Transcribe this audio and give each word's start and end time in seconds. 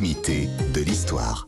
de 0.00 0.80
l'histoire. 0.80 1.44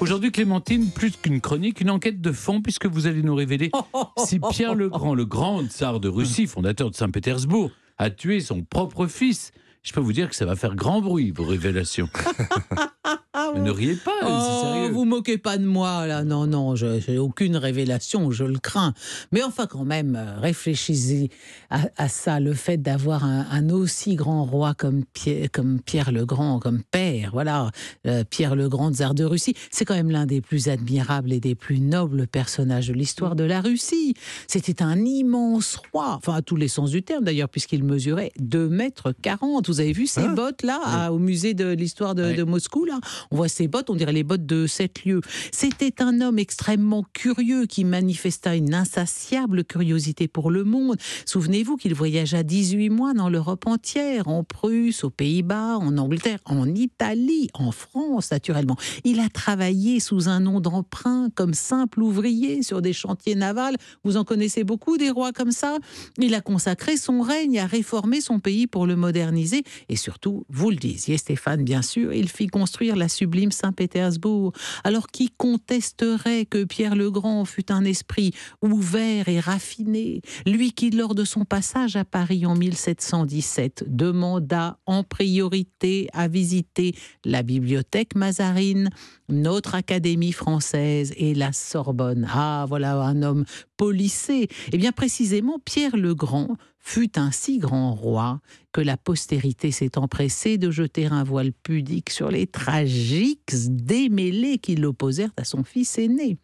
Aujourd'hui, 0.00 0.30
Clémentine, 0.30 0.90
plus 0.90 1.12
qu'une 1.12 1.40
chronique, 1.40 1.80
une 1.80 1.88
enquête 1.88 2.20
de 2.20 2.30
fond, 2.30 2.60
puisque 2.60 2.84
vous 2.84 3.06
allez 3.06 3.22
nous 3.22 3.34
révéler 3.34 3.70
si 4.18 4.38
Pierre 4.38 4.74
le 4.74 4.90
Grand, 4.90 5.14
le 5.14 5.24
grand 5.24 5.64
tsar 5.64 5.98
de 5.98 6.08
Russie, 6.10 6.46
fondateur 6.46 6.90
de 6.90 6.94
Saint-Pétersbourg, 6.94 7.70
a 7.96 8.10
tué 8.10 8.40
son 8.40 8.62
propre 8.62 9.06
fils. 9.06 9.50
Je 9.82 9.94
peux 9.94 10.00
vous 10.00 10.12
dire 10.12 10.28
que 10.28 10.36
ça 10.36 10.44
va 10.44 10.56
faire 10.56 10.74
grand 10.74 11.00
bruit, 11.00 11.30
vos 11.30 11.44
révélations. 11.44 12.10
ne 13.62 13.70
riez 13.70 13.94
pas, 13.96 14.10
Oh, 14.22 14.62
sérieux. 14.62 14.90
vous 14.92 15.04
moquez 15.04 15.38
pas 15.38 15.58
de 15.58 15.64
moi, 15.66 16.06
là. 16.06 16.24
Non, 16.24 16.46
non, 16.46 16.76
je 16.76 17.00
j'ai 17.00 17.18
aucune 17.18 17.56
révélation, 17.56 18.30
je 18.30 18.44
le 18.44 18.58
crains. 18.58 18.94
Mais 19.32 19.42
enfin, 19.42 19.66
quand 19.66 19.84
même, 19.84 20.16
euh, 20.16 20.38
réfléchissez 20.40 21.30
à, 21.70 21.82
à 21.96 22.08
ça, 22.08 22.40
le 22.40 22.52
fait 22.54 22.76
d'avoir 22.78 23.24
un, 23.24 23.46
un 23.50 23.70
aussi 23.70 24.14
grand 24.14 24.44
roi 24.44 24.74
comme 24.74 25.04
Pierre, 25.04 25.48
comme 25.52 25.80
Pierre 25.80 26.12
le 26.12 26.24
Grand, 26.26 26.58
comme 26.58 26.82
père, 26.82 27.30
voilà, 27.32 27.70
euh, 28.06 28.24
Pierre 28.28 28.56
le 28.56 28.68
Grand, 28.68 28.92
tsar 28.92 29.14
de 29.14 29.24
Russie, 29.24 29.54
c'est 29.70 29.84
quand 29.84 29.94
même 29.94 30.10
l'un 30.10 30.26
des 30.26 30.40
plus 30.40 30.68
admirables 30.68 31.32
et 31.32 31.40
des 31.40 31.54
plus 31.54 31.80
nobles 31.80 32.26
personnages 32.26 32.88
de 32.88 32.92
l'histoire 32.94 33.36
de 33.36 33.44
la 33.44 33.60
Russie. 33.60 34.14
C'était 34.48 34.82
un 34.82 35.04
immense 35.04 35.76
roi, 35.92 36.14
enfin, 36.16 36.34
à 36.34 36.42
tous 36.42 36.56
les 36.56 36.68
sens 36.68 36.90
du 36.90 37.02
terme 37.02 37.24
d'ailleurs, 37.24 37.48
puisqu'il 37.48 37.84
mesurait 37.84 38.32
2 38.38 38.68
mètres 38.68 39.12
40. 39.22 39.68
Vous 39.68 39.80
avez 39.80 39.92
vu 39.92 40.06
ces 40.06 40.22
Ah. 40.22 40.34
bottes 40.34 40.62
là, 40.62 40.80
à- 40.84 41.12
au 41.12 41.18
musée 41.18 41.54
de 41.54 41.68
l'histoire 41.68 42.14
de, 42.14 42.42
Moscou, 42.44 42.84
là? 42.84 42.98
On 43.30 43.36
voit 43.36 43.45
ses 43.48 43.68
bottes, 43.68 43.90
on 43.90 43.94
dirait 43.94 44.12
les 44.12 44.24
bottes 44.24 44.46
de 44.46 44.66
sept 44.66 45.04
lieues. 45.04 45.20
C'était 45.52 46.02
un 46.02 46.20
homme 46.20 46.38
extrêmement 46.38 47.04
curieux 47.12 47.66
qui 47.66 47.84
manifesta 47.84 48.54
une 48.54 48.74
insatiable 48.74 49.64
curiosité 49.64 50.28
pour 50.28 50.50
le 50.50 50.64
monde. 50.64 50.96
Souvenez-vous 51.24 51.76
qu'il 51.76 51.94
voyagea 51.94 52.42
18 52.42 52.90
mois 52.90 53.14
dans 53.14 53.28
l'Europe 53.28 53.66
entière, 53.66 54.28
en 54.28 54.44
Prusse, 54.44 55.04
aux 55.04 55.10
Pays-Bas, 55.10 55.78
en 55.78 55.98
Angleterre, 55.98 56.38
en 56.44 56.74
Italie, 56.74 57.48
en 57.54 57.72
France, 57.72 58.30
naturellement. 58.30 58.76
Il 59.04 59.20
a 59.20 59.28
travaillé 59.28 60.00
sous 60.00 60.28
un 60.28 60.40
nom 60.40 60.60
d'emprunt 60.60 61.28
comme 61.34 61.54
simple 61.54 62.02
ouvrier 62.02 62.62
sur 62.62 62.82
des 62.82 62.92
chantiers 62.92 63.34
navals. 63.34 63.76
Vous 64.04 64.16
en 64.16 64.24
connaissez 64.24 64.64
beaucoup 64.64 64.96
des 64.96 65.10
rois 65.10 65.32
comme 65.32 65.52
ça? 65.52 65.78
Il 66.18 66.34
a 66.34 66.40
consacré 66.40 66.96
son 66.96 67.20
règne 67.20 67.58
à 67.58 67.66
réformer 67.66 68.20
son 68.20 68.40
pays 68.40 68.66
pour 68.66 68.86
le 68.86 68.96
moderniser 68.96 69.62
et 69.88 69.96
surtout, 69.96 70.44
vous 70.48 70.70
le 70.70 70.76
disiez 70.76 71.16
Stéphane, 71.16 71.62
bien 71.62 71.82
sûr, 71.82 72.12
il 72.12 72.28
fit 72.28 72.46
construire 72.46 72.96
la 72.96 73.08
sublime 73.26 73.50
Saint-Pétersbourg. 73.50 74.52
Alors 74.84 75.08
qui 75.08 75.30
contesterait 75.36 76.46
que 76.46 76.62
Pierre 76.62 76.94
le 76.94 77.10
Grand 77.10 77.44
fût 77.44 77.72
un 77.72 77.84
esprit 77.84 78.32
ouvert 78.62 79.28
et 79.28 79.40
raffiné, 79.40 80.20
lui 80.46 80.70
qui, 80.70 80.90
lors 80.90 81.16
de 81.16 81.24
son 81.24 81.44
passage 81.44 81.96
à 81.96 82.04
Paris 82.04 82.46
en 82.46 82.54
1717, 82.54 83.84
demanda 83.88 84.78
en 84.86 85.02
priorité 85.02 86.08
à 86.12 86.28
visiter 86.28 86.94
la 87.24 87.42
bibliothèque 87.42 88.14
Mazarine, 88.14 88.90
notre 89.28 89.74
Académie 89.74 90.30
française 90.30 91.12
et 91.16 91.34
la 91.34 91.52
Sorbonne. 91.52 92.28
Ah, 92.32 92.64
voilà 92.68 92.94
un 92.94 93.22
homme 93.22 93.44
policé. 93.76 94.46
Eh 94.72 94.78
bien, 94.78 94.92
précisément, 94.92 95.58
Pierre 95.64 95.96
le 95.96 96.14
Grand 96.14 96.56
fut 96.86 97.18
un 97.18 97.32
si 97.32 97.58
grand 97.58 97.94
roi 97.94 98.40
que 98.72 98.80
la 98.80 98.96
postérité 98.96 99.72
s'est 99.72 99.98
empressée 99.98 100.56
de 100.56 100.70
jeter 100.70 101.06
un 101.06 101.24
voile 101.24 101.52
pudique 101.52 102.10
sur 102.10 102.30
les 102.30 102.46
tragiques 102.46 103.52
démêlés 103.68 104.58
qui 104.58 104.76
l'opposèrent 104.76 105.32
à 105.36 105.42
son 105.42 105.64
fils 105.64 105.98
aîné. 105.98 106.38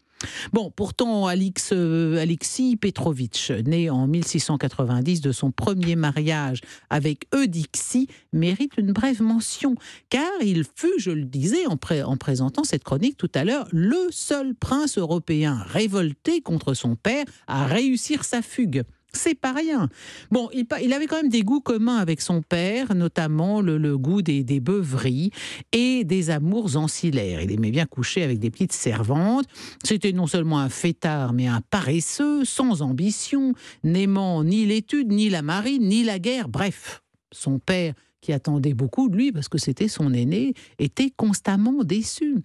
Bon, 0.53 0.73
pourtant, 0.75 1.29
euh, 1.29 2.17
Alexis 2.17 2.77
Petrovitch, 2.77 3.53
né 3.53 3.89
en 3.89 4.09
1690 4.09 5.21
de 5.21 5.31
son 5.31 5.53
premier 5.53 5.95
mariage 5.95 6.61
avec 6.91 7.27
Eudyxie, 7.33 8.09
mérite 8.33 8.73
une 8.77 8.93
brève 8.93 9.23
mention, 9.23 9.77
car 10.11 10.31
il 10.43 10.65
fut, 10.75 10.99
je 10.99 11.13
le 11.13 11.25
disais 11.25 11.67
en, 11.67 11.79
en 12.05 12.17
présentant 12.17 12.65
cette 12.65 12.83
chronique 12.83 13.17
tout 13.17 13.31
à 13.35 13.45
l'heure, 13.45 13.69
le 13.71 14.09
seul 14.11 14.57
prince 14.57 14.99
européen 14.99 15.63
révolté 15.69 16.41
contre 16.41 16.75
son 16.75 16.97
père 16.97 17.27
à 17.47 17.67
réussir 17.67 18.25
sa 18.25 18.43
fugue. 18.43 18.83
C'est 19.15 19.35
pas 19.35 19.53
rien. 19.53 19.89
Bon, 20.31 20.49
il, 20.55 20.93
avait 20.93 21.07
quand 21.07 21.17
même 21.17 21.29
des 21.29 21.43
goûts 21.43 21.61
communs 21.61 21.99
avec 21.99 22.23
son 22.23 22.41
père, 22.41 22.95
notamment 22.95 23.61
le, 23.61 23.77
le 23.77 23.99
goût 23.99 24.23
des, 24.23 24.43
des 24.43 24.59
beuveries 24.59 25.31
et 25.73 26.05
des 26.05 26.31
amours 26.31 26.77
ancillaires. 26.77 27.43
Il 27.43 27.53
aimait 27.53 27.71
bien 27.71 27.85
coucher 27.85 28.23
avec 28.23 28.39
des 28.39 28.51
petites 28.51 28.73
servantes. 28.73 29.45
C'était 29.85 30.13
non 30.13 30.27
seulement 30.27 30.61
un 30.61 30.71
fêtard, 30.71 31.35
mais 31.35 31.47
un 31.47 31.61
paresseux, 31.61 32.47
sans 32.47 32.81
ambition, 32.81 33.53
n'aimant 33.85 34.45
ni 34.45 34.65
l'étude, 34.65 35.13
ni 35.13 35.29
la 35.29 35.43
marine, 35.43 35.89
ni 35.89 36.05
la 36.05 36.19
guerre. 36.19 36.49
Bref, 36.49 37.03
son 37.33 37.59
père, 37.59 37.95
qui 38.23 38.33
attendait 38.33 38.73
beaucoup 38.73 39.11
de 39.11 39.17
lui 39.17 39.33
parce 39.33 39.49
que 39.49 39.59
c'était 39.59 39.89
son 39.89 40.15
aîné, 40.15 40.55
était 40.79 41.11
constamment 41.11 41.85
déçu. 41.85 42.37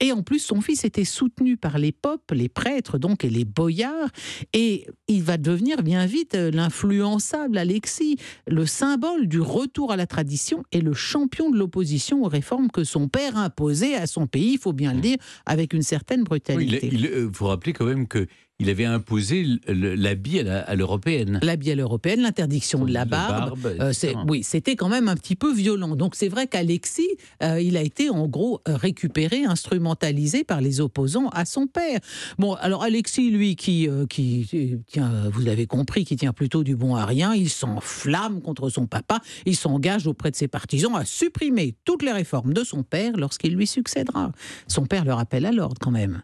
Et 0.00 0.12
en 0.12 0.22
plus, 0.22 0.38
son 0.38 0.60
fils 0.60 0.84
était 0.84 1.04
soutenu 1.04 1.56
par 1.56 1.78
les 1.78 1.92
popes, 1.92 2.30
les 2.32 2.48
prêtres 2.48 2.98
donc 2.98 3.24
et 3.24 3.30
les 3.30 3.44
boyards, 3.44 4.10
et 4.52 4.86
il 5.08 5.22
va 5.22 5.36
devenir 5.36 5.82
bien 5.82 6.06
vite 6.06 6.34
euh, 6.34 6.50
l'influençable 6.50 7.58
Alexis, 7.58 8.16
le 8.48 8.66
symbole 8.66 9.28
du 9.28 9.40
retour 9.40 9.92
à 9.92 9.96
la 9.96 10.06
tradition 10.06 10.64
et 10.72 10.80
le 10.80 10.94
champion 10.94 11.50
de 11.50 11.58
l'opposition 11.58 12.22
aux 12.24 12.28
réformes 12.28 12.70
que 12.70 12.84
son 12.84 13.08
père 13.08 13.36
imposait 13.36 13.94
à 13.94 14.06
son 14.06 14.26
pays, 14.26 14.52
il 14.54 14.58
faut 14.58 14.72
bien 14.72 14.94
le 14.94 15.00
dire, 15.00 15.16
avec 15.46 15.74
une 15.74 15.82
certaine 15.82 16.20
Oui, 16.20 16.26
brutalité. 16.26 16.88
il 16.92 17.06
euh, 17.06 17.30
faut 17.32 17.46
rappeler 17.46 17.72
quand 17.72 17.86
même 17.86 18.06
que 18.06 18.26
il 18.60 18.70
avait 18.70 18.84
imposé 18.84 19.44
l'habit 19.66 20.38
à 20.38 20.42
la- 20.44 20.60
à 20.62 20.74
l'européenne. 20.76 21.40
La 21.42 21.56
bielle 21.56 21.80
européenne, 21.80 22.20
l'interdiction 22.22 22.84
de 22.84 22.92
la 22.92 23.04
barbe, 23.04 23.58
Euh, 23.80 23.92
c'est- 23.92 24.12
etc. 24.12 24.22
oui, 24.28 24.44
c'était 24.44 24.76
quand 24.76 24.88
même 24.88 25.08
un 25.08 25.16
petit 25.16 25.34
peu 25.34 25.52
violent. 25.52 25.96
Donc 25.96 26.14
c'est 26.14 26.28
vrai 26.28 26.46
qu'Alexis, 26.46 27.02
euh, 27.42 27.60
il 27.60 27.76
a 27.76 27.82
été 27.82 28.10
en 28.10 28.28
gros 28.28 28.60
euh, 28.68 28.76
récupéré, 28.76 29.44
instrumentalisé 29.44 30.44
par 30.44 30.60
les 30.60 30.80
opposants 30.80 31.28
à 31.30 31.44
son 31.46 31.66
père. 31.66 31.98
Bon, 32.38 32.54
alors 32.54 32.84
Alexis, 32.84 33.30
lui, 33.32 33.56
qui, 33.56 33.88
euh, 33.88 34.06
qui 34.06 34.46
euh, 34.54 34.76
tient, 34.86 35.10
euh, 35.12 35.30
vous 35.32 35.40
l'avez 35.40 35.66
compris, 35.66 36.04
qui 36.04 36.14
tient 36.14 36.32
plutôt 36.32 36.62
du 36.62 36.76
bon 36.76 36.94
à 36.94 37.06
rien, 37.06 37.34
il 37.34 37.50
s'enflamme 37.50 38.40
contre 38.40 38.68
son 38.70 38.86
papa, 38.86 39.20
il 39.46 39.56
s'engage 39.56 40.06
auprès 40.06 40.30
de 40.30 40.36
ses 40.36 40.46
partisans 40.48 40.94
à 40.94 41.04
supprimer 41.04 41.74
toutes 41.84 42.04
les 42.04 42.12
réformes 42.12 42.52
de 42.54 42.62
son 42.62 42.84
père 42.84 43.16
lorsqu'il 43.16 43.54
lui 43.56 43.66
succédera. 43.66 44.30
Son 44.68 44.86
père 44.86 45.04
le 45.04 45.12
rappelle 45.12 45.44
à 45.44 45.50
l'ordre 45.52 45.76
quand 45.80 45.90
même. 45.90 46.22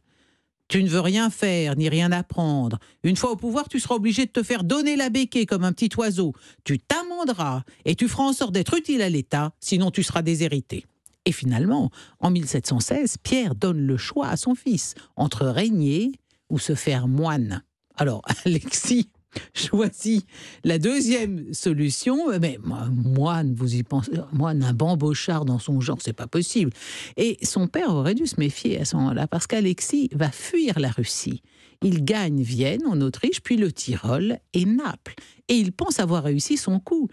Tu 0.70 0.84
ne 0.84 0.88
veux 0.88 1.00
rien 1.00 1.30
faire 1.30 1.76
ni 1.76 1.88
rien 1.88 2.12
apprendre. 2.12 2.78
Une 3.02 3.16
fois 3.16 3.32
au 3.32 3.36
pouvoir, 3.36 3.68
tu 3.68 3.80
seras 3.80 3.96
obligé 3.96 4.26
de 4.26 4.30
te 4.30 4.44
faire 4.44 4.62
donner 4.62 4.94
la 4.94 5.10
béquée 5.10 5.44
comme 5.44 5.64
un 5.64 5.72
petit 5.72 5.90
oiseau. 5.98 6.32
Tu 6.62 6.78
t'amenderas 6.78 7.64
et 7.84 7.96
tu 7.96 8.06
feras 8.06 8.22
en 8.22 8.32
sorte 8.32 8.52
d'être 8.52 8.78
utile 8.78 9.02
à 9.02 9.08
l'État, 9.08 9.50
sinon 9.58 9.90
tu 9.90 10.04
seras 10.04 10.22
déshérité. 10.22 10.86
Et 11.24 11.32
finalement, 11.32 11.90
en 12.20 12.30
1716, 12.30 13.16
Pierre 13.20 13.56
donne 13.56 13.84
le 13.84 13.96
choix 13.96 14.28
à 14.28 14.36
son 14.36 14.54
fils 14.54 14.94
entre 15.16 15.44
régner 15.46 16.12
ou 16.50 16.60
se 16.60 16.76
faire 16.76 17.08
moine. 17.08 17.64
Alors, 17.96 18.22
Alexis 18.44 19.10
choisit 19.54 20.26
la 20.64 20.78
deuxième 20.78 21.52
solution, 21.52 22.38
mais 22.40 22.58
moi, 22.62 23.42
vous 23.54 23.74
y 23.74 23.82
pensez, 23.82 24.12
moine, 24.32 24.62
un 24.62 24.72
bambochard 24.72 25.44
dans 25.44 25.58
son 25.58 25.80
genre, 25.80 25.98
c'est 26.00 26.12
pas 26.12 26.26
possible. 26.26 26.72
Et 27.16 27.38
son 27.42 27.66
père 27.66 27.90
aurait 27.90 28.14
dû 28.14 28.26
se 28.26 28.38
méfier 28.38 28.80
à 28.80 28.84
ce 28.84 28.96
moment-là, 28.96 29.26
parce 29.26 29.46
qu'Alexis 29.46 30.10
va 30.12 30.30
fuir 30.30 30.78
la 30.78 30.90
Russie. 30.90 31.42
Il 31.82 32.04
gagne 32.04 32.42
Vienne, 32.42 32.86
en 32.86 33.00
Autriche, 33.00 33.40
puis 33.40 33.56
le 33.56 33.72
Tyrol 33.72 34.38
et 34.52 34.66
Naples. 34.66 35.14
Et 35.48 35.54
il 35.54 35.72
pense 35.72 35.98
avoir 35.98 36.24
réussi 36.24 36.56
son 36.56 36.78
coup. 36.78 37.08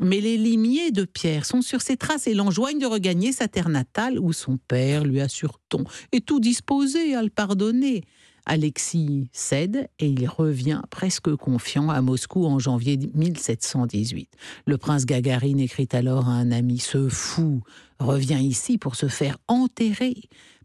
Mais 0.00 0.20
les 0.20 0.38
limiers 0.38 0.90
de 0.90 1.04
Pierre 1.04 1.44
sont 1.44 1.60
sur 1.60 1.82
ses 1.82 1.96
traces 1.96 2.26
et 2.26 2.34
l'enjoignent 2.34 2.78
de 2.78 2.86
regagner 2.86 3.32
sa 3.32 3.48
terre 3.48 3.68
natale 3.68 4.18
où 4.18 4.32
son 4.32 4.56
père 4.56 5.04
lui 5.04 5.20
assure 5.20 5.60
ton 5.68 5.84
et 6.12 6.20
tout 6.20 6.40
disposé 6.40 7.14
à 7.14 7.22
le 7.22 7.28
pardonner. 7.30 8.02
Alexis 8.46 9.28
cède 9.32 9.88
et 9.98 10.08
il 10.08 10.28
revient 10.28 10.82
presque 10.90 11.34
confiant 11.36 11.90
à 11.90 12.00
Moscou 12.00 12.46
en 12.46 12.58
janvier 12.58 12.98
1718. 13.14 14.30
Le 14.66 14.78
prince 14.78 15.06
Gagarine 15.06 15.60
écrit 15.60 15.88
alors 15.92 16.28
à 16.28 16.32
un 16.32 16.50
ami 16.50 16.78
Ce 16.78 17.08
fou 17.08 17.62
revient 17.98 18.40
ici 18.40 18.78
pour 18.78 18.96
se 18.96 19.08
faire 19.08 19.38
enterrer. 19.48 20.14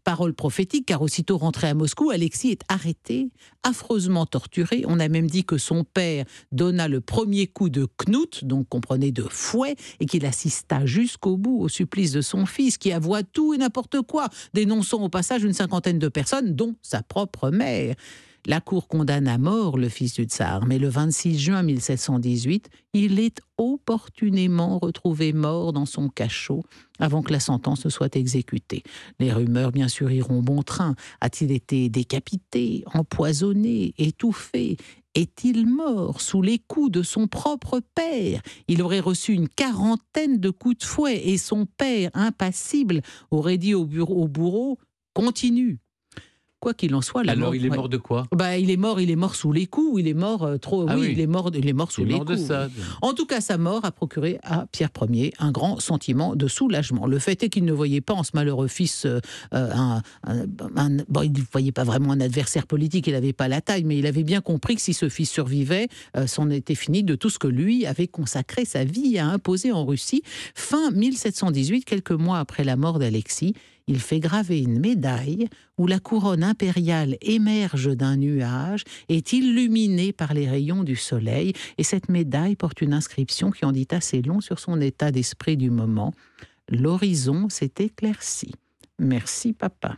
Parole 0.04 0.34
prophétique, 0.34 0.86
car 0.86 1.02
aussitôt 1.02 1.38
rentré 1.38 1.68
à 1.68 1.74
Moscou, 1.74 2.10
Alexis 2.10 2.50
est 2.50 2.62
arrêté, 2.68 3.30
affreusement 3.62 4.26
torturé. 4.26 4.84
On 4.86 5.00
a 5.00 5.08
même 5.08 5.28
dit 5.28 5.44
que 5.44 5.58
son 5.58 5.84
père 5.84 6.24
donna 6.52 6.88
le 6.88 7.00
premier 7.00 7.46
coup 7.46 7.68
de 7.68 7.86
knout, 8.08 8.44
donc 8.44 8.68
comprenez 8.68 9.12
de 9.12 9.22
fouet, 9.22 9.76
et 10.00 10.06
qu'il 10.06 10.24
assista 10.26 10.86
jusqu'au 10.86 11.36
bout 11.36 11.60
au 11.60 11.68
supplice 11.68 12.12
de 12.12 12.20
son 12.20 12.46
fils, 12.46 12.78
qui 12.78 12.92
avoua 12.92 13.22
tout 13.22 13.54
et 13.54 13.58
n'importe 13.58 14.00
quoi, 14.02 14.28
dénonçant 14.54 15.02
au 15.02 15.08
passage 15.08 15.44
une 15.44 15.52
cinquantaine 15.52 15.98
de 15.98 16.08
personnes, 16.08 16.54
dont 16.54 16.74
sa 16.82 17.02
propre 17.02 17.50
mère. 17.50 17.94
La 18.46 18.60
cour 18.60 18.88
condamne 18.88 19.28
à 19.28 19.36
mort 19.36 19.76
le 19.76 19.88
fils 19.88 20.14
du 20.14 20.24
tsar, 20.24 20.66
mais 20.66 20.78
le 20.78 20.88
26 20.88 21.38
juin 21.38 21.62
1718, 21.62 22.70
il 22.94 23.18
est 23.18 23.40
opportunément 23.58 24.78
retrouvé 24.78 25.32
mort 25.32 25.72
dans 25.72 25.86
son 25.86 26.08
cachot 26.08 26.64
avant 26.98 27.22
que 27.22 27.32
la 27.32 27.40
sentence 27.40 27.84
ne 27.84 27.90
soit 27.90 28.16
exécutée. 28.16 28.82
Les 29.18 29.32
rumeurs, 29.32 29.72
bien 29.72 29.88
sûr, 29.88 30.10
iront 30.10 30.42
bon 30.42 30.62
train. 30.62 30.94
A-t-il 31.20 31.52
été 31.52 31.88
décapité, 31.88 32.84
empoisonné, 32.94 33.94
étouffé? 33.98 34.76
Est-il 35.14 35.66
mort 35.66 36.20
sous 36.20 36.42
les 36.42 36.58
coups 36.58 36.92
de 36.92 37.02
son 37.02 37.26
propre 37.26 37.80
père? 37.94 38.40
Il 38.68 38.82
aurait 38.82 39.00
reçu 39.00 39.32
une 39.32 39.48
quarantaine 39.48 40.38
de 40.38 40.50
coups 40.50 40.78
de 40.78 40.84
fouet 40.84 41.28
et 41.28 41.38
son 41.38 41.66
père, 41.66 42.10
impassible, 42.14 43.02
aurait 43.30 43.58
dit 43.58 43.74
au, 43.74 43.84
bureau, 43.84 44.22
au 44.22 44.28
bourreau 44.28 44.78
Continue. 45.14 45.80
Quoi 46.60 46.74
qu'il 46.74 46.92
en 46.96 47.02
soit, 47.02 47.22
la 47.22 47.32
Alors, 47.32 47.46
mort- 47.46 47.54
il 47.54 47.64
est 47.64 47.70
mort 47.70 47.88
de 47.88 47.98
quoi 47.98 48.26
Bah, 48.32 48.58
il 48.58 48.68
est 48.70 48.76
mort, 48.76 49.00
il 49.00 49.10
est 49.12 49.16
mort 49.16 49.36
sous 49.36 49.52
les 49.52 49.66
coups, 49.66 49.90
ou 49.92 49.98
il 50.00 50.08
est 50.08 50.14
mort 50.14 50.42
euh, 50.42 50.56
trop. 50.58 50.86
Ah 50.88 50.96
oui, 50.96 51.02
oui. 51.06 51.12
il 51.12 51.20
est 51.20 51.28
mort, 51.28 51.52
il 51.54 51.68
est 51.68 51.72
mort 51.72 51.92
sous 51.92 52.00
Il 52.00 52.08
est 52.08 52.10
les 52.10 52.16
mort 52.16 52.24
de 52.24 52.34
coups. 52.34 52.46
ça. 52.48 52.68
En 53.00 53.14
tout 53.14 53.26
cas, 53.26 53.40
sa 53.40 53.58
mort 53.58 53.84
a 53.84 53.92
procuré 53.92 54.40
à 54.42 54.66
Pierre 54.72 54.90
Ier 55.08 55.32
un 55.38 55.52
grand 55.52 55.78
sentiment 55.78 56.34
de 56.34 56.48
soulagement. 56.48 57.06
Le 57.06 57.20
fait 57.20 57.44
est 57.44 57.48
qu'il 57.48 57.64
ne 57.64 57.72
voyait 57.72 58.00
pas 58.00 58.14
en 58.14 58.24
ce 58.24 58.32
malheureux 58.34 58.66
fils 58.66 59.06
euh, 59.06 59.20
euh, 59.54 59.70
un, 59.72 60.02
un- 60.26 60.46
un- 60.74 60.96
bon, 61.08 61.22
il 61.22 61.30
ne 61.32 61.38
voyait 61.52 61.70
pas 61.70 61.84
vraiment 61.84 62.10
un 62.10 62.20
adversaire 62.20 62.66
politique, 62.66 63.06
il 63.06 63.12
n'avait 63.12 63.32
pas 63.32 63.46
la 63.46 63.60
taille, 63.60 63.84
mais 63.84 63.96
il 63.96 64.06
avait 64.06 64.24
bien 64.24 64.40
compris 64.40 64.74
que 64.74 64.82
si 64.82 64.94
ce 64.94 65.08
fils 65.08 65.30
survivait, 65.30 65.86
euh, 66.16 66.26
c'en 66.26 66.50
était 66.50 66.74
fini 66.74 67.04
de 67.04 67.14
tout 67.14 67.30
ce 67.30 67.38
que 67.38 67.46
lui 67.46 67.86
avait 67.86 68.08
consacré 68.08 68.64
sa 68.64 68.82
vie 68.82 69.16
à 69.18 69.26
imposer 69.28 69.70
en 69.70 69.84
Russie. 69.86 70.22
Fin 70.56 70.90
1718, 70.90 71.84
quelques 71.84 72.10
mois 72.10 72.40
après 72.40 72.64
la 72.64 72.74
mort 72.74 72.98
d'Alexis, 72.98 73.54
il 73.88 73.98
fait 73.98 74.20
graver 74.20 74.60
une 74.60 74.78
médaille 74.78 75.48
où 75.78 75.86
la 75.86 75.98
couronne 75.98 76.44
impériale 76.44 77.16
émerge 77.20 77.96
d'un 77.96 78.16
nuage, 78.16 78.84
est 79.08 79.32
illuminée 79.32 80.12
par 80.12 80.34
les 80.34 80.48
rayons 80.48 80.84
du 80.84 80.94
soleil, 80.94 81.52
et 81.78 81.82
cette 81.82 82.08
médaille 82.08 82.54
porte 82.54 82.80
une 82.82 82.92
inscription 82.92 83.50
qui 83.50 83.64
en 83.64 83.72
dit 83.72 83.88
assez 83.90 84.22
long 84.22 84.40
sur 84.40 84.58
son 84.60 84.80
état 84.80 85.10
d'esprit 85.10 85.56
du 85.56 85.70
moment. 85.70 86.14
L'horizon 86.68 87.48
s'est 87.48 87.72
éclairci. 87.78 88.52
Merci, 88.98 89.52
papa. 89.52 89.96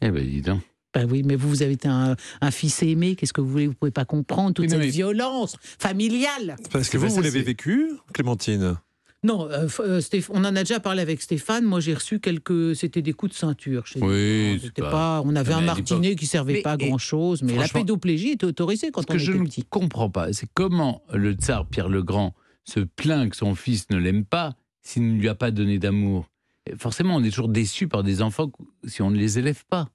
Eh 0.00 0.10
ben, 0.10 0.24
dis 0.26 0.42
donc. 0.42 0.62
Ben 0.94 1.06
oui, 1.10 1.22
mais 1.24 1.36
vous, 1.36 1.48
vous 1.50 1.62
avez 1.62 1.72
été 1.72 1.88
un, 1.88 2.16
un 2.40 2.50
fils 2.50 2.82
aimé, 2.82 3.16
qu'est-ce 3.16 3.32
que 3.34 3.42
vous 3.42 3.50
voulez? 3.50 3.66
Vous 3.66 3.74
pouvez 3.74 3.90
pas 3.90 4.06
comprendre 4.06 4.54
toute 4.54 4.70
cette 4.70 4.78
mais- 4.78 4.86
violence 4.88 5.56
familiale. 5.78 6.56
Parce 6.70 6.88
que 6.88 6.96
vous, 6.96 7.04
pas 7.04 7.10
vous 7.10 7.16
ça, 7.16 7.22
l'avez 7.22 7.42
vécu, 7.42 7.90
Clémentine? 8.14 8.78
Non, 9.24 9.48
euh, 9.50 9.66
euh, 9.80 10.00
Stéph- 10.00 10.28
on 10.30 10.38
en 10.44 10.54
a 10.56 10.62
déjà 10.62 10.78
parlé 10.78 11.00
avec 11.02 11.20
Stéphane. 11.20 11.64
Moi, 11.64 11.80
j'ai 11.80 11.94
reçu 11.94 12.20
quelques. 12.20 12.76
C'était 12.76 13.02
des 13.02 13.12
coups 13.12 13.32
de 13.32 13.36
ceinture. 13.36 13.86
Chez 13.86 13.98
Oui, 14.00 14.52
nous. 14.54 14.58
c'est 14.60 14.66
C'était 14.66 14.82
pas- 14.82 14.90
pas... 14.90 15.22
On 15.24 15.34
avait 15.34 15.52
un 15.54 15.62
martinet 15.62 16.14
qui 16.14 16.26
servait 16.26 16.54
Mais- 16.54 16.62
pas 16.62 16.72
à 16.72 16.76
grand 16.76 16.98
chose, 16.98 17.42
mais 17.42 17.56
la 17.56 17.66
pédoplégie 17.68 18.30
était 18.32 18.46
autorisée 18.46 18.90
quand 18.92 19.00
Ce 19.02 19.06
on 19.10 19.12
que 19.14 19.18
je 19.18 19.32
ne 19.32 19.46
comprends 19.68 20.10
pas, 20.10 20.32
c'est 20.32 20.48
comment 20.54 21.02
le 21.12 21.32
tsar 21.32 21.66
Pierre 21.66 21.88
le 21.88 22.02
Grand 22.02 22.34
se 22.64 22.80
plaint 22.80 23.28
que 23.30 23.36
son 23.36 23.54
fils 23.54 23.88
ne 23.90 23.96
l'aime 23.96 24.24
pas 24.24 24.54
s'il 24.82 25.14
ne 25.14 25.18
lui 25.20 25.28
a 25.28 25.34
pas 25.34 25.50
donné 25.50 25.78
d'amour. 25.78 26.26
Et 26.70 26.76
Forcément, 26.76 27.16
on 27.16 27.22
est 27.24 27.30
toujours 27.30 27.48
déçu 27.48 27.88
par 27.88 28.02
des 28.04 28.22
enfants 28.22 28.50
si 28.86 29.02
on 29.02 29.10
ne 29.10 29.16
les 29.16 29.38
élève 29.38 29.64
pas. 29.68 29.88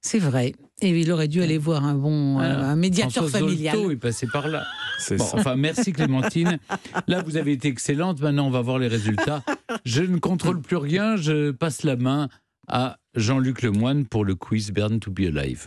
C'est 0.00 0.18
vrai. 0.18 0.54
Et 0.84 0.90
il 0.90 1.10
aurait 1.12 1.28
dû 1.28 1.42
aller 1.42 1.58
voir 1.58 1.84
un 1.84 1.94
bon, 1.94 2.40
euh, 2.40 2.42
un 2.42 2.76
médiateur 2.76 3.28
François 3.28 3.38
familial. 3.40 3.76
Zolto 3.76 3.90
est 3.92 3.96
passé 3.96 4.26
par 4.32 4.48
là. 4.48 4.64
C'est 4.98 5.16
Bon, 5.16 5.24
ça. 5.24 5.38
enfin, 5.38 5.54
merci 5.56 5.92
Clémentine. 5.92 6.58
Là, 7.06 7.22
vous 7.22 7.36
avez 7.36 7.52
été 7.52 7.68
excellente. 7.68 8.20
Maintenant, 8.20 8.46
on 8.48 8.50
va 8.50 8.60
voir 8.62 8.78
les 8.78 8.88
résultats. 8.88 9.42
Je 9.84 10.02
ne 10.02 10.18
contrôle 10.18 10.60
plus 10.60 10.76
rien. 10.76 11.16
Je 11.16 11.52
passe 11.52 11.84
la 11.84 11.96
main 11.96 12.28
à 12.68 12.98
Jean-Luc 13.14 13.62
Lemoine 13.62 14.06
pour 14.06 14.24
le 14.24 14.34
quiz 14.34 14.70
Burn 14.72 14.98
to 14.98 15.10
be 15.10 15.20
Alive. 15.20 15.60